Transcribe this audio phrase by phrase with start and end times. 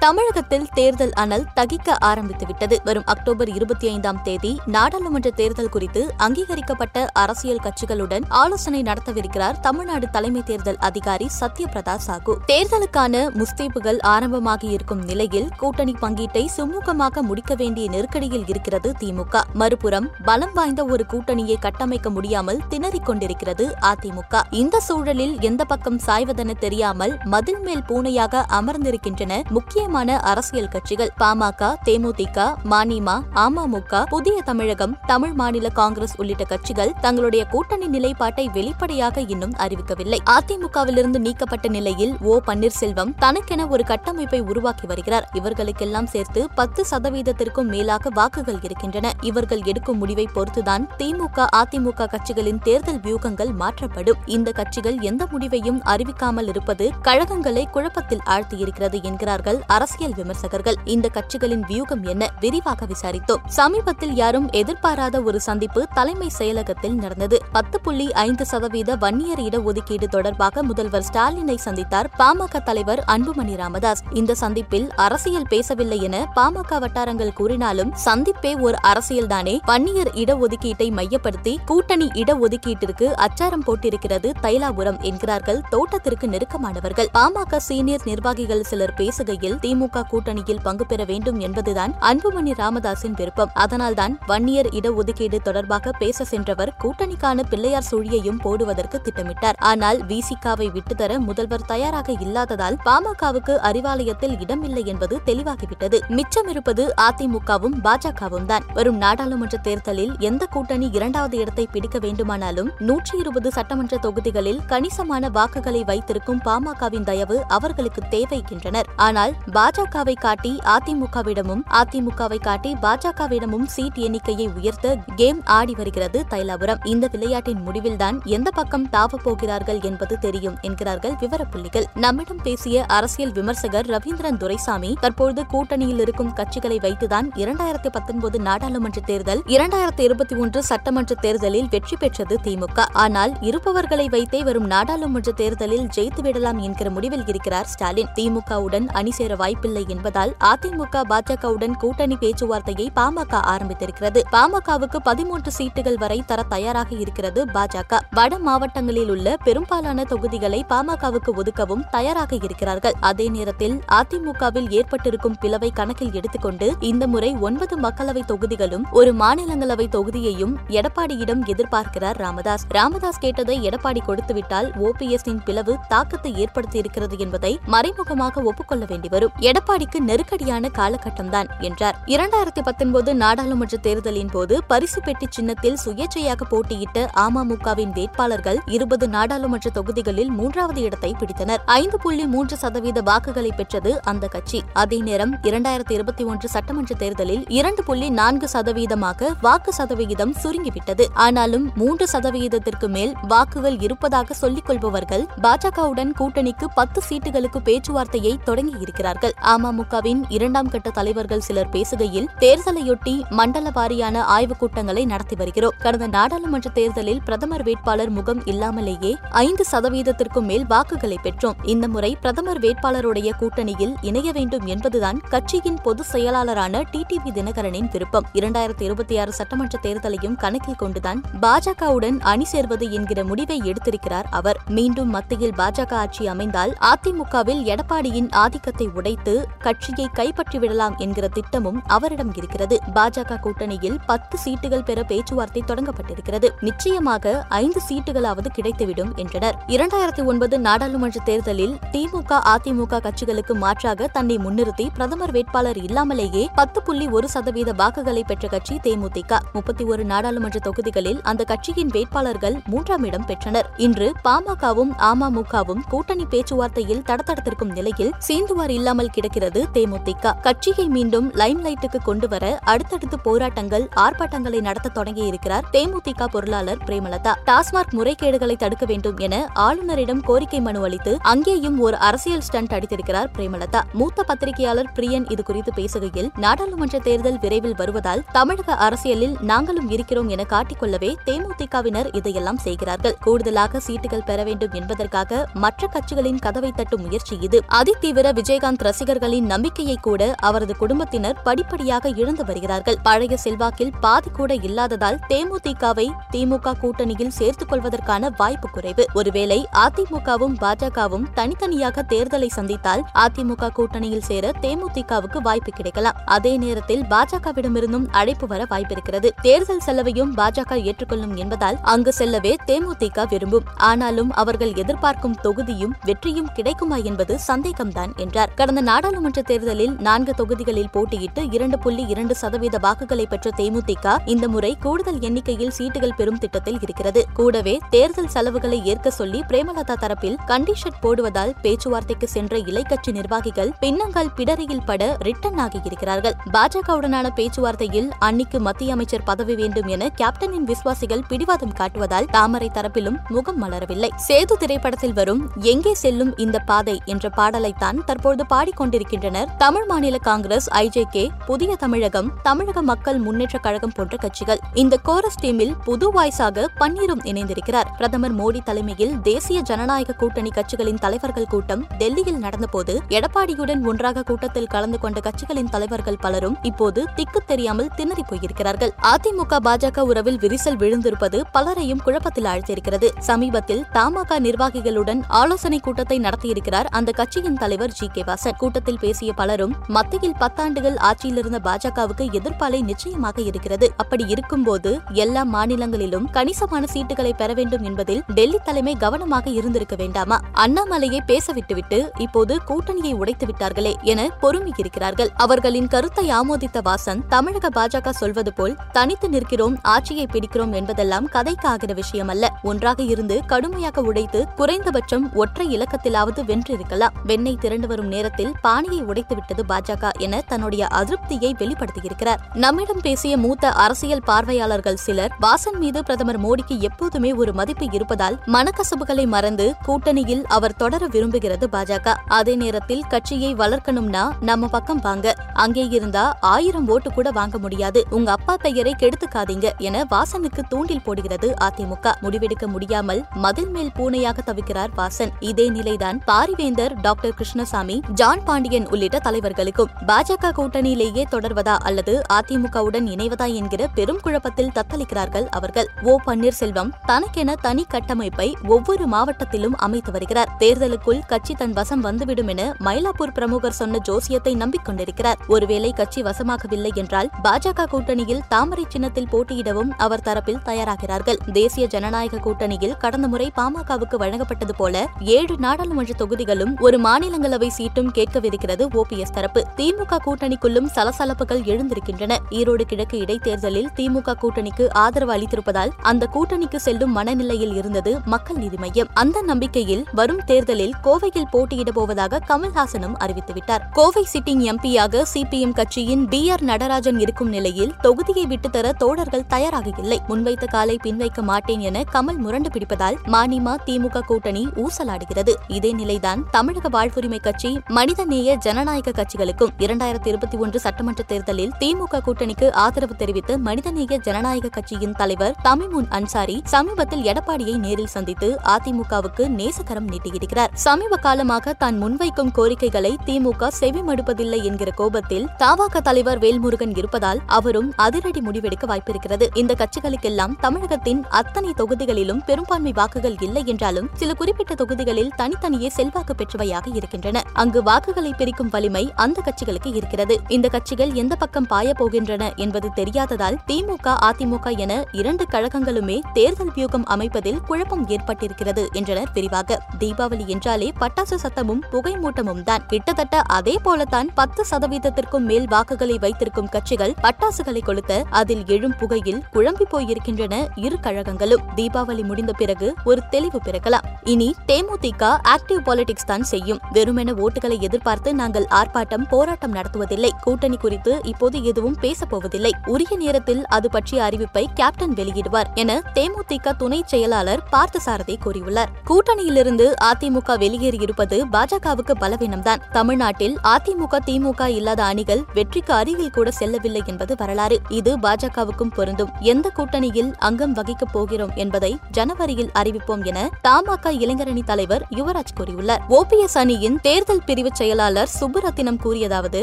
[0.00, 2.76] தமிழகத்தில் தேர்தல் அனல் தகிக்க ஆரம்பித்துவிட்டது.
[2.84, 10.42] வரும் அக்டோபர் இருபத்தி ஐந்தாம் தேதி நாடாளுமன்ற தேர்தல் குறித்து அங்கீகரிக்கப்பட்ட அரசியல் கட்சிகளுடன் ஆலோசனை நடத்தவிருக்கிறார் தமிழ்நாடு தலைமை
[10.42, 12.34] தேர்தல் அதிகாரி சத்யபிரதா சாகு.
[12.46, 19.42] தேர்தலுக்கான முஸ்தீபுகள் ஆரம்பமாகி இருக்கும் நிலையில் கூட்டணி பங்கீட்டை சுமூகமாக முடிக்க வேண்டிய நெருக்கடியில் இருக்கிறது திமுக.
[19.54, 24.42] மறுபுறம் பலம் வாய்ந்த ஒரு கூட்டணியை கட்டமைக்க முடியாமல் திணறிக் கொண்டிருக்கிறது அதிமுக.
[24.50, 31.68] இந்த சூழலில் எந்த பக்கம் சாய்வதென தெரியாமல் மதில் மேல் பூனையாக அமர்ந்திருக்கின்றன முக்கிய முக்கியமான அரசியல் கட்சிகள் பாமக
[31.84, 32.38] தேமுதிக
[32.70, 40.18] மணிமா அமமுக புதிய தமிழகம் தமிழ் மாநில காங்கிரஸ் உள்ளிட்ட கட்சிகள் தங்களுடைய கூட்டணி நிலைப்பாட்டை வெளிப்படையாக இன்னும் அறிவிக்கவில்லை.
[40.30, 45.28] அதிமுகவிலிருந்து நீக்கப்பட்ட நிலையில் ஓ பன்னீர்செல்வம் தனக்கென ஒரு கட்டமைப்பை உருவாக்கி வருகிறார்.
[45.32, 49.14] இவர்களுக்கெல்லாம் சேர்த்து பத்து சதவீதத்திற்கும் மேலாக வாக்குகள் இருக்கின்றன.
[49.20, 54.20] இவர்கள் எடுக்கும் முடிவை பொறுத்துதான் திமுக அதிமுக கட்சிகளின் தேர்தல் வியூகங்கள் மாற்றப்படும்.
[54.26, 62.04] இந்த கட்சிகள் எந்த முடிவையும் அறிவிக்காமல் இருப்பது கழகங்களை குழப்பத்தில் ஆழ்த்தியிருக்கிறது என்கிறார்கள் அரசியல் விமர்சகர்கள் இந்த கட்சிகளின் வியூகம்
[62.12, 63.42] என்ன விரிவாக விசாரித்தோம்.
[63.58, 67.36] சமீபத்தில் யாரும் எதிர்பாராத ஒரு சந்திப்பு தலைமை செயலகத்தில் நடந்தது.
[67.56, 74.02] பத்து புள்ளி ஐந்து சதவீத வன்னியர் இடஒதுக்கீடு தொடர்பாக முதல்வர் ஸ்டாலினை சந்தித்தார் பாமக தலைவர் அன்புமணி ராமதாஸ்.
[74.20, 82.08] இந்த சந்திப்பில் அரசியல் பேசவில்லை என பாமக வட்டாரங்கள் கூறினாலும் சந்திப்பே ஒரு அரசியல்தானே வன்னியர் இடஒதுக்கீட்டை மையப்படுத்தி கூட்டணி
[82.22, 87.12] இடஒதுக்கீட்டிற்கு அச்சாரம் போட்டிருக்கிறது தைலாபுரம் என்கிறார்கள் தோட்டத்திற்கு நெருக்கமானவர்கள்.
[87.18, 93.50] பாமக சீனியர் நிர்வாகிகள் சிலர் பேசுகையில் திமுக கூட்டணியில் பங்கு பெற வேண்டும் என்பதுதான் அன்புமணி ராமதாஸின் விருப்பம்.
[93.62, 99.58] அதனால்தான் வன்னியர் இடஒதுக்கீடு தொடர்பாக பேச சென்றவர் கூட்டணிக்கான பிள்ளையார் சுழியையும் போடுவதற்கு திட்டமிட்டார்.
[99.70, 106.00] ஆனால் விசிகாவை விட்டுத்தர முதல்வர் தயாராக இல்லாததால் பாமகவுக்கு அறிவாலயத்தில் இடமில்லை என்பது தெளிவாகிவிட்டது.
[106.18, 108.66] மிச்சமிருப்பது அதிமுகவும் பாஜகவும் தான்.
[108.78, 115.84] வரும் நாடாளுமன்ற தேர்தலில் எந்த கூட்டணி இரண்டாவது இடத்தை பிடிக்க வேண்டுமானாலும் நூற்றி இருபது சட்டமன்ற தொகுதிகளில் கணிசமான வாக்குகளை
[115.92, 124.96] வைத்திருக்கும் பாமகவின் தயவு அவர்களுக்கு தேவைக்கின்றனர் ஆனால் பாஜகவை காட்டி அதிமுகவிடமும் அதிமுகவை காட்டி பாஜகவிடமும் சீட் எண்ணிக்கையை உயர்த்த
[125.16, 126.86] கேம் ஆடி வருகிறது தைலாபுரம்.
[126.86, 131.86] இந்த விளையாட்டின் முடிவில்தான் எந்த பக்கம் தாவப் போகிறார்கள் என்பது தெரியும் என்கிறார்கள் விவரப்புள்ளிகள்.
[131.94, 139.42] நம்மிடம் பேசிய அரசியல் விமர்சகர் ரவீந்திரன் துரைசாமி தற்போது கூட்டணியில் இருக்கும் கட்சிகளை வைத்துதான் இரண்டாயிரத்தி பத்தொன்பது நாடாளுமன்ற தேர்தல்
[139.46, 142.86] இரண்டாயிரத்தி இருபத்தி ஒன்று சட்டமன்ற தேர்தலில் வெற்றி பெற்றது திமுக.
[142.92, 148.12] ஆனால் இருப்பவர்களை வைத்தே வரும் நாடாளுமன்ற தேர்தலில் ஜெயித்துவிடலாம் என்கிற முடிவில் இருக்கிறார் ஸ்டாலின்.
[148.20, 154.20] திமுகவுடன் அணி சேர வாய்ப்பில்லை என்பதால் அதிமுக பாஜகவுடன் கூட்டணி பேச்சுவார்த்தையை பாமக ஆரம்பித்திருக்கிறது.
[154.32, 158.00] பாமகவுக்கு பதிமூன்று சீட்டுகள் வரை தர தயாராக இருக்கிறது பாஜக.
[158.10, 162.96] வட மாவட்டங்களில் உள்ள பெரும்பாலான தொகுதிகளை பாமகவுக்கு ஒதுக்கவும் தயாராக இருக்கிறார்கள்.
[163.00, 170.54] அதே நேரத்தில் அதிமுகவில் ஏற்பட்டிருக்கும் பிளவை கணக்கில் எடுத்துக்கொண்டு இந்த முறை ஒன்பது மக்களவை தொகுதிகளும் ஒரு மாநிலங்களவை தொகுதியையும்
[170.78, 172.66] எடப்பாடியிடம் எதிர்பார்க்கிறார் ராமதாஸ்.
[172.78, 180.68] ராமதாஸ் கேட்டதை எடப்பாடி கொடுத்துவிட்டால் ஓபிஎஸ்ஸின் பிளவு தாக்கத்தை ஏற்படுத்தியிருக்கிறது என்பதை மறைமுகமாக ஒப்புக்கொள்ள வேண்டி வரும் எடப்பாடிக்கு நெருக்கடியான
[180.78, 181.96] காலகட்டம்தான் என்றார்.
[182.06, 190.30] இரண்டாயிரத்தி பத்தொன்பது நாடாளுமன்ற தேர்தலின் போது பரிசு பெட்டி சின்னத்தில் சுயேட்சையாக போட்டியிட்ட அமமுகவின் வேட்பாளர்கள் இருபது நாடாளுமன்ற தொகுதிகளில்
[190.30, 191.58] மூன்றாவது இடத்தை பிடித்தனர்.
[191.66, 194.62] ஐந்து புள்ளி மூன்று சதவீத வாக்குகளை பெற்றது அந்த கட்சி.
[194.72, 201.06] அதே நேரம் இரண்டாயிரத்தி இருபத்தி ஒன்று சட்டமன்ற தேர்தலில் இரண்டு புள்ளி நான்கு சதவீதமாக வாக்கு சதவிகிதம் சுருங்கிவிட்டது.
[201.14, 209.27] ஆனாலும் மூன்று சதவிகிதத்திற்கு மேல் வாக்குகள் இருப்பதாக சொல்லிக் கொள்பவர்கள் பாஜகவுடன் கூட்டணிக்கு பத்து சீட்டுகளுக்கு பேச்சுவார்த்தையை தொடங்கியிருக்கிறார்கள்.
[209.40, 215.72] அமமுகவின் இரண்டாம் கட்ட தலைவர்கள் சிலர் பேசுகையில் தேர்தலையொட்டி மண்டல வாரியான ஆய்வுக் கூட்டங்களை நடத்தி வருகிறோம்.
[215.78, 221.54] கடந்த நாடாளுமன்ற தேர்தலில் பிரதமர் வேட்பாளர் முகம் இல்லாமலேயே ஐந்து சதவீதத்திற்கும் மேல் வாக்குகளை பெற்றோம்.
[221.62, 228.26] இந்த முறை பிரதமர் வேட்பாளருடைய கூட்டணியில் இணைய வேண்டும் என்பதுதான் கட்சியின் பொதுச் செயலாளரான டிடிவி தினகரனின் விருப்பம்.
[228.32, 234.60] இரண்டாயிரத்தி இருபத்தி ஆறு சட்டமன்ற தேர்தலையும் கணக்கில் கொண்டுதான் பாஜகவுடன் அணி சேர்வது என்கிற முடிவை எடுத்திருக்கிறார் அவர்.
[234.68, 239.16] மீண்டும் மத்தியில் பாஜக ஆட்சி அமைந்தால் அதிமுகவில் எடப்பாடியின் ஆதிக்கத்தை உடைத்து
[239.58, 242.78] கட்சியை கைப்பற்றிவிடலாம் என்கிற திட்டமும் அவரிடம் இருக்கிறது.
[242.94, 246.48] பாஜக கூட்டணியில் பத்து சீட்டுகள் பெற பேச்சுவார்த்தை தொடங்கப்பட்டிருக்கிறது.
[246.60, 249.56] நிச்சயமாக ஐந்து சீட்டுகளாவது கிடைத்துவிடும் என்றனர்.
[249.68, 257.06] இரண்டாயிரத்தி ஒன்பது நாடாளுமன்ற தேர்தலில் திமுக அதிமுக கட்சிகளுக்கு மாற்றாக தன்னை முன்னிறுத்தி பிரதமர் வேட்பாளர் இல்லாமலேயே பத்து புள்ளி
[257.06, 259.38] ஒரு சதவீத வாக்குகளை பெற்ற கட்சி தேமுதிக.
[259.52, 263.70] முப்பத்தி ஒரு நாடாளுமன்ற தொகுதிகளில் அந்த கட்சியின் வேட்பாளர்கள் மூன்றாம் இடம் பெற்றனர்.
[263.76, 270.32] இன்று பாமகவும் அமமுகவும் கூட்டணி பேச்சுவார்த்தையில் தடத்தடத்திற்கும் நிலையில் சீந்துவார் இல்லாமல் முடியாமல் கிடக்கிறது தேமுதிக.
[270.40, 277.32] கட்சியை மீண்டும் லைம் லைட்டுக்கு கொண்டு வர அடுத்தடுத்து போராட்டங்கள் ஆர்ப்பாட்டங்களை நடத்த தொடங்கியிருக்கிறார் தேமுதிக பொருளாளர் பிரேமலதா.
[277.46, 283.82] டாஸ்மாக் முறைகேடுகளை தடுக்க வேண்டும் என ஆளுநரிடம் கோரிக்கை மனு அளித்து அங்கேயும் ஒரு அரசியல் ஸ்டண்ட் அடித்திருக்கிறார் பிரேமலதா.
[283.92, 290.46] மூத்த பத்திரிகையாளர் பிரியன் இது குறித்து பேசுகையில் நாடாளுமன்ற தேர்தல் விரைவில் வருவதால் தமிழக அரசியலில் நாங்களும் இருக்கிறோம் என
[290.54, 293.16] காட்டிக்கொள்ளவே தேமுதிகவினர் இதையெல்லாம் செய்கிறார்கள்.
[293.20, 297.58] கூடுதலாக சீட்டுகள் பெற வேண்டும் என்பதற்காக மற்ற கட்சிகளின் கதவை தட்டும் முயற்சி இது.
[297.78, 302.98] அதிதீவிர விஜயகாந்த் ரசிகர்களின் நம்பிக்கையை கூட அவரது குடும்பத்தினர் படிப்படியாக இழந்து வருகிறார்கள்.
[303.02, 309.04] பழைய செல்வாக்கில் பாதி கூட இல்லாததால் தேமுதிகவை திமுக கூட்டணியில் சேர்த்துக் கொள்வதற்கான வாய்ப்பு குறைவு.
[309.14, 316.18] ஒருவேளை அதிமுகவும் பாஜகவும் தனித்தனியாக தேர்தலை சந்தித்தால் அதிமுக கூட்டணியில் சேர தேமுதிகவுக்கு வாய்ப்பு கிடைக்கலாம்.
[316.36, 319.30] அதே நேரத்தில் பாஜகவிடமிருந்தும் அழைப்பு வர வாய்ப்பிருக்கிறது.
[319.42, 323.68] தேர்தல் செலவையும் பாஜக ஏற்றுக்கொள்ளும் என்பதால் அங்கு செல்லவே தேமுதிக விரும்பும்.
[323.90, 328.52] ஆனாலும் அவர்கள் எதிர்பார்க்கும் தொகுதியும் வெற்றியும் கிடைக்குமா என்பது சந்தேகம்தான் என்றார்.
[328.54, 334.76] கடந்த நாடாளுமன்ற தேர்தலில் நான்கு தொகுதிகளில் போட்டியிட்டு இரண்டு புள்ளி இரண்டு சதவீத வாக்குகளை பெற்ற தேமுதிக இந்த முறை
[334.80, 337.24] கூடுதல் எண்ணிக்கையில் சீட்டுகள் பெறும் திட்டத்தில் இருக்கிறது.
[337.34, 344.84] கூடவே தேர்தல் செலவுகளை ஏற்க சொல்லி பிரேமலதா தரப்பில் கண்டிஷன் போடுவதால் பேச்சுவார்த்தைக்கு சென்ற இலைக்கட்சி நிர்வாகிகள் பின்னங்கள் பிடரியில்
[344.84, 352.30] பட ரிட்டன் ஆகியிருக்கிறார்கள் பாஜகவுடனான பேச்சுவார்த்தையில் அன்னிக்கு மத்திய அமைச்சர் பதவி வேண்டும் என கேப்டனின் விசுவாசிகள் பிடிவாதம் காட்டுவதால்
[352.30, 354.10] தாமரை தரப்பிலும் முகம் மலரவில்லை.
[354.28, 361.28] சேது திரைப்படத்தில் வரும் எங்கே செல்லும் இந்த பாதை என்ற பாடலைத்தான் தற்போது பாடிக்கொண்டிருக்கின்றனர் தமிழ் மாநில காங்கிரஸ் ஐஜேகே
[361.46, 364.60] புதிய தமிழகம் தமிழக மக்கள் முன்னேற்ற கழகம் போன்ற கட்சிகள்.
[364.74, 367.88] இந்த கோரஸ் டீமில் புது வாய்ஸாக பன்னீரும் இணைந்திருக்கிறார்.
[367.96, 374.98] பிரதமர் மோடி தலைமையில் தேசிய ஜனநாயக கூட்டணி கட்சிகளின் தலைவர்கள் கூட்டம் டெல்லியில் நடந்தபோது எடப்பாடியுடன் ஒன்றாக கூட்டத்தில் கலந்து
[374.98, 378.92] கொண்ட கட்சிகளின் தலைவர்கள் பலரும் இப்போது திக்கு தெரியாமல் திணறி போயிருக்கிறார்கள்.
[379.12, 383.10] அதிமுக பாஜக உறவில் விரிசல் விழுந்திருப்பது பலரையும் குழப்பத்தில் ஆழ்த்தியிருக்கிறது.
[383.18, 388.56] சமீபத்தில் தமாக நிர்வாகிகளுடன் ஆலோசனை கூட்டத்தை நடத்தியிருக்கிறார் அந்த கட்சியின் தலைவர் ஜி கே வாசன்.
[388.58, 393.86] கூட்டத்தில் பேசிய பலரும் மத்தியில் பத்தாண்டுகள் ஆட்சியில் இருந்த பாஜகவுக்கு எதிர்ப்பாலை நிச்சயமாக இருக்கிறது.
[393.96, 394.90] அப்படி இருக்கும்போது
[395.24, 400.38] எல்லா மாநிலங்களிலும் கணிசமான சீட்டுகளை பெற வேண்டும் என்பதில் டெல்லி தலைமை கவனமாக இருந்திருக்க வேண்டாமா?
[400.64, 405.30] அண்ணாமலையை பேச விட்டுவிட்டு இப்போது கூட்டணியை உடைத்து விட்டார்களே என பொறுமியிருக்கிறார்கள்.
[405.36, 411.92] அவர்களின் கருத்தை ஆமோதித்த வாசன் தமிழக பாஜக சொல்வது போல் தனித்து நிற்கிறோம் ஆட்சியை பிடிக்கிறோம் என்பதெல்லாம் கதைக்கு ஆகிற
[411.92, 417.16] விஷயம் அல்ல ஒன்றாக இருந்து கடுமையாக உடைத்து குறைந்தபட்சம் ஒற்றை இலக்கத்திலாவது வென்றிருக்கலாம்.
[417.26, 422.40] வெண்ணை திரண்டு வரும் நேரத்தில் தேர்தலில் பாணியை உடைத்துவிட்டது பாஜக என தன்னுடைய அதிருப்தியை வெளிப்படுத்தியிருக்கிறார்.
[422.64, 429.26] நம்மிடம் பேசிய மூத்த அரசியல் பார்வையாளர்கள் சிலர் வாசன் மீது பிரதமர் மோடிக்கு எப்போதுமே ஒரு மதிப்பு இருப்பதால் மனக்கசபுகளை
[429.34, 432.14] மறந்து கூட்டணியில் அவர் தொடர விரும்புகிறது பாஜக.
[432.38, 435.26] அதே நேரத்தில் கட்சியை வளர்க்கணும்னா நம்ம பக்கம் வாங்க.
[435.64, 436.24] அங்கே இருந்தா
[436.54, 438.02] ஆயிரம் ஓட்டு கூட வாங்க முடியாது.
[438.10, 442.14] உங்க அப்பா பெயரை கெடுத்துக்காதீங்க என வாசனுக்கு தூண்டில் போடுகிறது அதிமுக.
[442.24, 445.34] முடிவெடுக்க முடியாமல் மதில் மேல் பூனையாக தவிக்கிறார் வாசன்.
[445.50, 453.54] இதே நிலைதான் பாரிவேந்தர் டாக்டர் கிருஷ்ணசாமி ஜான் பாண்டியன் உள்ளிட்ட தலைவர்களுக்கும் பாஜக கூட்டணியிலேயே தொடர்வதா அல்லது அதிமுகவுடன் இணைவதா
[453.54, 455.88] என்கிற பெரும் குழப்பத்தில் தத்தளிக்கிறார்கள் அவர்கள்.
[456.02, 460.48] ஓ பன்னீர்செல்வம் தனக்கென தனி கட்டமைப்பை ஒவ்வொரு மாவட்டத்திலும் அமைத்து வருகிறார்.
[460.58, 465.36] தேர்தலுக்குள் கட்சி தன் வசம் வந்துவிடும் என மயிலாப்பூர் பிரமுகர் சொன்ன ஜோசியத்தை நம்பிக்கொண்டிருக்கிறார்.
[465.46, 471.38] ஒருவேளை கட்சி வசமாகவில்லை என்றால் பாஜக கூட்டணியில் தாமரை சின்னத்தில் போட்டியிடவும் அவர் தரப்பில் தயாராகிறார்கள்.
[471.52, 479.00] தேசிய ஜனநாயக கூட்டணியில் கடந்த முறை பாமகவுக்கு வழங்கப்பட்டது போல ஏழு நாடாளுமன்ற தொகுதிகளும் ஒரு மாநிலங்களவை சீட்டும் கேட்கவிருக்கிறது
[479.00, 479.66] ஓபிஎஸ் தரப்பு.
[479.76, 482.36] திமுக கூட்டணிக்குள்ளும் சலசலப்புகள் எழுந்திருக்கின்றன.
[482.50, 489.08] ஈரோடு கிழக்கு இடைத்தேர்தலில் திமுக கூட்டணிக்கு ஆதரவு அளித்திருப்பதால் அந்த கூட்டணிக்கு செல்லும் மனநிலையில் இருந்தது மக்கள் நீதி மையம்.
[489.14, 493.80] அந்த நம்பிக்கையில் வரும் தேர்தலில் கோவையில் போட்டியிட போவதாக கமல்ஹாசனும் அறிவித்துவிட்டார்.
[493.92, 500.20] கோவை சிட்டிங் எம்பியாக சிபிஎம் கட்சியின் பி ஆர் நடராஜன் இருக்கும் நிலையில் தொகுதியை விட்டுத்தர தோழர்கள் தயாராக இல்லை
[500.28, 505.54] முன்வைத்த காலை பின்வைக்க மாட்டேன் என கமல் முரண்டு பிடிப்பதால் மானிமா திமுக கூட்டணி ஊசலாடுகிறது.
[505.68, 512.70] இதே நிலைதான் தமிழக வாழ்வுரிமை கட்சி மனிதநேய ஜனநாயக கட்சிகளுக்கும் இரண்டாயிரத்தி இருபத்தி ஒன்று சட்டமன்ற தேர்தலில் திமுக கூட்டணிக்கு
[512.82, 520.70] ஆதரவு தெரிவித்து மனிதநேய ஜனநாயக கட்சியின் தலைவர் தமிமுன் அன்சாரி சமீபத்தில் எடப்பாடியை நேரில் சந்தித்து அதிமுகவுக்கு நேசகரம் நீட்டியிருக்கிறார்.
[520.84, 528.40] சமீப காலமாக தான் முன்வைக்கும் கோரிக்கைகளை திமுக செவிமடுப்பதில்லை என்கிற கோபத்தில் தவாக தலைவர் வேல்முருகன் இருப்பதால் அவரும் அதிரடி
[528.40, 529.48] முடிவெடுக்க வாய்ப்பிருக்கிறது.
[529.54, 536.94] இந்த கட்சிகளுக்கெல்லாம் தமிழகத்தின் அத்தனை தொகுதிகளிலும் பெரும்பான்மை வாக்குகள் இல்லை என்றாலும் சில குறிப்பிட்ட தொகுதிகளில் தனித்தனியே செல்வாக்கு பெற்றவையாக
[536.94, 537.44] இருக்கின்றன.
[537.52, 540.34] அங்கு வாக்குகளை பிரிக்கும் வலிமை அந்த கட்சிகளுக்கு இருக்கிறது.
[540.48, 547.06] இந்த கட்சிகள் எந்த பக்கம் பாய போகின்றன என்பது தெரியாததால் திமுக அதிமுக என இரண்டு கழகங்களுமே தேர்தல் வியூகம்
[547.06, 549.78] அமைப்பதில் குழப்பம் ஏற்பட்டிருக்கிறது என்றனர் விரிவாக.
[549.98, 552.86] தீபாவளி என்றாலே பட்டாசு சத்தமும் புகை மூட்டமும் தான்.
[552.86, 559.88] கிட்டத்தட்ட அதே போலத்தான் பத்து சதவீதத்திற்கும் மேல் வாக்குகளை வைத்திருக்கும் கட்சிகள் பட்டாசுகளை கொளுத்த அதில் எழும் புகையில் குழம்பி
[559.90, 561.64] போயிருக்கின்றன இரு கழகங்களும்.
[561.76, 564.06] தீபாவளி முடிந்த பிறகு ஒரு தெளிவு பிறக்கலாம்.
[564.24, 566.80] இனி தேமுதிக ஆக்டிவ் பாலிடிக்ஸ் தான் செய்யும்.
[566.92, 570.30] வெறுமென ஓட்டுகளை எதிர்பார்த்து நாங்கள் ஆர்ப்பாட்டம் போராட்டம் நடத்துவதில்லை.
[570.40, 572.70] கூட்டணி குறித்து இப்போது எதுவும் பேசப்போவதில்லை.
[572.86, 578.92] உரிய நேரத்தில் அது பற்றிய அறிவிப்பை கேப்டன் வெளியிடுவார் என தேமுதிக துணை செயலாளர் பார்த்தசாரதி கூறியுள்ளார்.
[579.06, 582.80] கூட்டணியிலிருந்து அதிமுக வெளியேறியிருப்பது பாஜகவுக்கு பலவீனம்தான்.
[582.92, 587.80] தமிழ்நாட்டில் அதிமுக திமுக இல்லாத அணிகள் வெற்றிக்கு அருகில் கூட செல்லவில்லை என்பது வரலாறு.
[587.88, 589.32] இது பாஜகவுக்கும் பொருந்தும்.
[589.40, 596.04] எந்த கூட்டணியில் அங்கம் வகிக்கப் போகிறோம் என்பதை ஜனவரியில் அறிவிப்போம் என தமாக இளைஞரணி தலைவர் யுவராஜ் கூறியுள்ளார்.
[596.08, 599.60] ஓபிஎஸ் அணியின் தேர்தல் பிரிவு செயலாளர் சுப்புரத்தினம் கூறியதாவது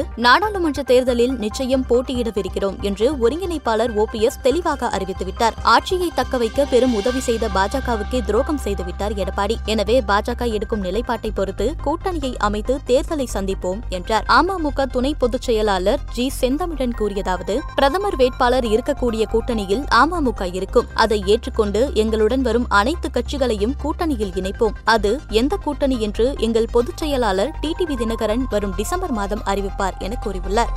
[0.26, 5.56] நாடாளுமன்ற தேர்தலில் நிச்சயம் போட்டியிடவிருக்கிறோம் என்று ஒருங்கிணைப்பாளர் ஓபிஎஸ் தெளிவாக அறிவித்துவிட்டார்.
[5.74, 9.56] ஆட்சியை தக்கவைக்க பெரும் உதவி செய்த பாஜகவுக்கு துரோகம் செய்துவிட்டார் எடப்பாடி.
[9.66, 14.26] எனவே பாஜக எடுக்கும் நிலைப்பாட்டை பொறுத்து கூட்டணியை அமைத்து தேர்தலை சந்திப்போம் என்றார்.
[14.38, 16.26] அமமுக துணை பொதுச் செயலாளர் ஜி.
[16.42, 20.90] செந்தமிழன் கூறியதாவது பிரதமர் வேட்பாளர் இருக்கக்கூடிய கூட்டணியில் அமமுக இருக்கும்.
[20.94, 24.78] அதை ஏற்றுக்கொண்டு எங்களுடன் வரும் அனைத்து கட்சிகளையும் கூட்டணியில் இணைப்போம்.
[24.96, 30.74] அது எந்த கூட்டணி என்று எங்கள் பொதுச் செயலாளர் டிடிவி தினகரன் வரும் டிசம்பர் மாதம் அறிவிப்பார் என கூறியுள்ளார்.